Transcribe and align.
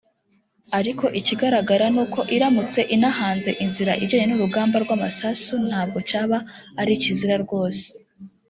ariko 0.79 1.05
ikigaragara 1.19 1.85
ni 1.93 1.99
uko 2.03 2.19
iramutse 2.35 2.79
inahanze 2.95 3.51
inzira 3.63 3.93
ijyanye 4.03 4.27
n’urugamba 4.27 4.75
rw’amasasu 4.83 5.53
ntabwo 5.67 5.97
cyaba 6.09 6.37
ari 6.81 6.91
ikizira 6.97 7.35
rwose 7.45 7.85